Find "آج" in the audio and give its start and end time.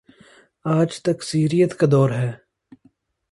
0.65-1.01